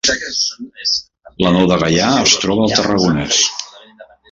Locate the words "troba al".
2.45-2.75